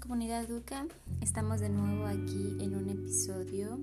[0.00, 0.86] comunidad Duca,
[1.20, 3.78] estamos de nuevo aquí en un episodio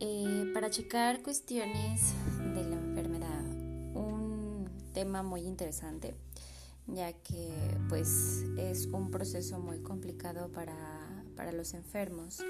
[0.00, 2.12] eh, para checar cuestiones
[2.52, 3.44] de la enfermedad.
[3.94, 6.16] Un tema muy interesante,
[6.88, 10.74] ya que pues es un proceso muy complicado para,
[11.36, 12.40] para los enfermos.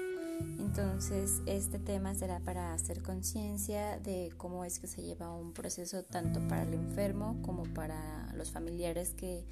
[0.57, 6.03] Entonces este tema será para hacer conciencia de cómo es que se lleva un proceso
[6.03, 9.45] tanto para el enfermo como para los familiares que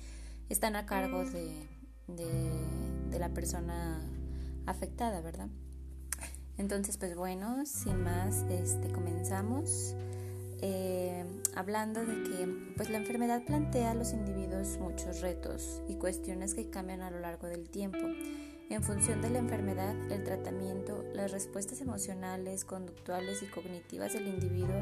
[0.50, 1.75] están a cargo de
[2.08, 4.02] de, la persona
[4.66, 5.48] afectada, ¿verdad?
[6.58, 9.96] Entonces, pues bueno, sin más, este, comenzamos
[10.62, 11.24] eh,
[11.56, 16.70] hablando de que pues la enfermedad plantea a los individuos muchos retos y cuestiones que
[16.70, 18.00] cambian a lo largo del tiempo.
[18.70, 24.82] En función de la enfermedad, el tratamiento, las respuestas emocionales, conductuales y cognitivas del individuo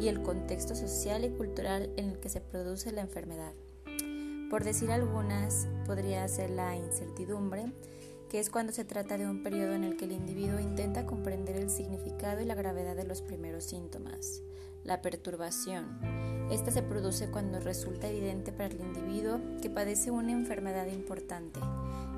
[0.00, 3.52] y el contexto social y cultural en el que se produce la enfermedad.
[4.50, 7.72] Por decir algunas, podría ser la incertidumbre,
[8.28, 11.54] que es cuando se trata de un periodo en el que el individuo intenta comprender
[11.54, 14.42] el significado y la gravedad de los primeros síntomas.
[14.82, 16.00] La perturbación.
[16.50, 21.60] Esta se produce cuando resulta evidente para el individuo que padece una enfermedad importante.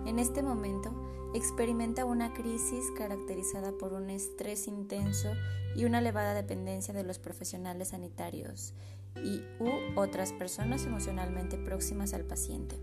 [0.06, 0.90] En este momento,
[1.34, 5.28] experimenta una crisis caracterizada por un estrés intenso
[5.76, 8.72] y una elevada dependencia de los profesionales sanitarios
[9.16, 12.76] y u otras personas emocionalmente próximas al paciente.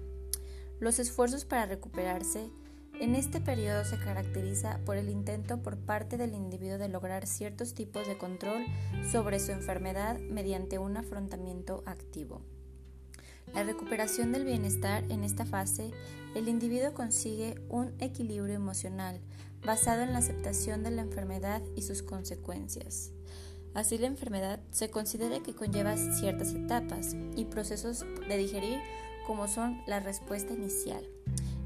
[0.80, 2.50] Los esfuerzos para recuperarse
[3.00, 7.74] en este periodo se caracteriza por el intento por parte del individuo de lograr ciertos
[7.74, 8.66] tipos de control
[9.10, 12.42] sobre su enfermedad mediante un afrontamiento activo.
[13.54, 15.92] La recuperación del bienestar en esta fase,
[16.36, 19.22] el individuo consigue un equilibrio emocional
[19.66, 23.12] basado en la aceptación de la enfermedad y sus consecuencias.
[23.74, 28.80] Así la enfermedad se considera que conlleva ciertas etapas y procesos de digerir
[29.28, 31.06] como son la respuesta inicial.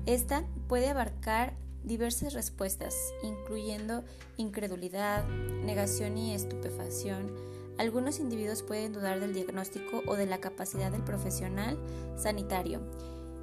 [0.06, 4.04] Esta puede abarcar diversas respuestas, incluyendo
[4.38, 7.32] incredulidad, negación y estupefacción.
[7.78, 11.78] Algunos individuos pueden dudar del diagnóstico o de la capacidad del profesional
[12.18, 12.82] sanitario.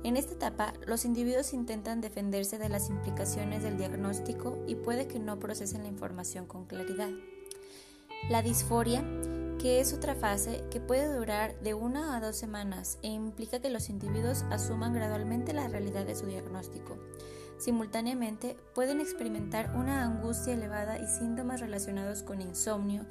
[0.03, 5.19] En esta etapa, los individuos intentan defenderse de las implicaciones del diagnóstico y puede que
[5.19, 7.11] no procesen la información con claridad.
[8.29, 9.03] La disforia,
[9.59, 13.71] que es otra fase que puede durar de una a dos semanas e implica que
[13.71, 16.97] los individuos asuman gradualmente la realidad de su diagnóstico.
[17.59, 23.05] Simultáneamente pueden experimentar una angustia elevada y síntomas relacionados con insomnio,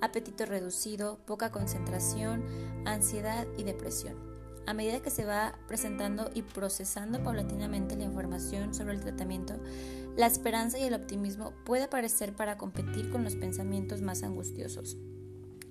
[0.00, 2.44] apetito reducido, poca concentración,
[2.84, 4.35] ansiedad y depresión.
[4.66, 9.54] A medida que se va presentando y procesando paulatinamente la información sobre el tratamiento,
[10.16, 14.96] la esperanza y el optimismo puede aparecer para competir con los pensamientos más angustiosos.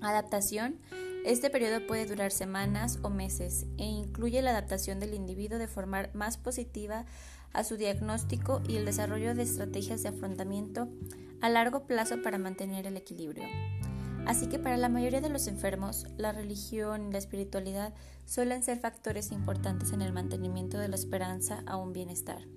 [0.02, 0.80] Adaptación.
[1.26, 6.10] Este periodo puede durar semanas o meses e incluye la adaptación del individuo de forma
[6.14, 7.06] más positiva
[7.52, 10.88] a su diagnóstico y el desarrollo de estrategias de afrontamiento
[11.42, 13.46] a largo plazo para mantener el equilibrio.
[14.26, 17.94] Así que para la mayoría de los enfermos, la religión y la espiritualidad
[18.26, 22.48] suelen ser factores importantes en el mantenimiento de la esperanza a un bienestar.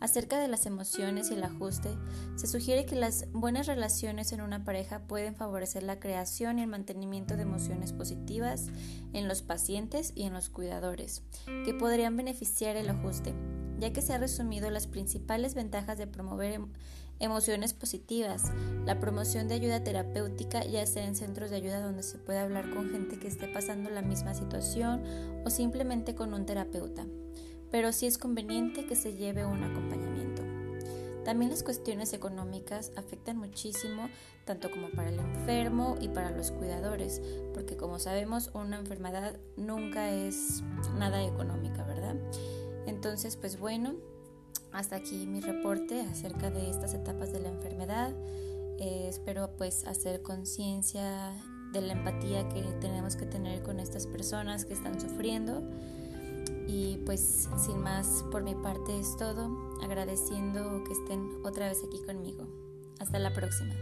[0.00, 1.90] Acerca de las emociones y el ajuste,
[2.36, 6.68] se sugiere que las buenas relaciones en una pareja pueden favorecer la creación y el
[6.68, 8.68] mantenimiento de emociones positivas
[9.12, 11.22] en los pacientes y en los cuidadores,
[11.66, 13.34] que podrían beneficiar el ajuste,
[13.78, 16.60] ya que se ha resumido las principales ventajas de promover
[17.20, 18.50] emociones positivas,
[18.84, 22.70] la promoción de ayuda terapéutica, ya sea en centros de ayuda donde se puede hablar
[22.70, 25.02] con gente que esté pasando la misma situación
[25.44, 27.06] o simplemente con un terapeuta
[27.70, 30.42] pero sí es conveniente que se lleve un acompañamiento.
[31.24, 34.08] También las cuestiones económicas afectan muchísimo
[34.44, 37.20] tanto como para el enfermo y para los cuidadores,
[37.54, 40.62] porque como sabemos una enfermedad nunca es
[40.98, 42.16] nada económica, ¿verdad?
[42.86, 43.94] Entonces, pues bueno,
[44.72, 48.12] hasta aquí mi reporte acerca de estas etapas de la enfermedad.
[48.78, 51.32] Eh, espero pues hacer conciencia
[51.72, 55.62] de la empatía que tenemos que tener con estas personas que están sufriendo.
[56.66, 62.00] Y pues sin más, por mi parte es todo, agradeciendo que estén otra vez aquí
[62.04, 62.46] conmigo.
[63.00, 63.74] Hasta la próxima.